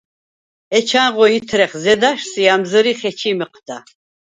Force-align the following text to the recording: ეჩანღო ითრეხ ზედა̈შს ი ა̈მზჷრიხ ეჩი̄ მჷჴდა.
ეჩანღო 0.77 1.25
ითრეხ 1.37 1.71
ზედა̈შს 1.83 2.33
ი 2.41 2.43
ა̈მზჷრიხ 2.53 3.01
ეჩი̄ 3.09 3.33
მჷჴდა. 3.39 3.77